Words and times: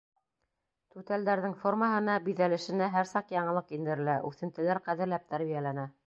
—Түтәлдәрҙең 0.93 1.51
формаһына, 1.65 2.15
биҙәлешенә 2.29 2.87
һәр 2.95 3.07
саҡ 3.11 3.29
яңылыҡ 3.35 3.73
индерелә, 3.79 4.15
үҫентеләр 4.31 4.81
ҡәҙерләп 4.89 5.29
тәрбиәләнә. 5.35 5.85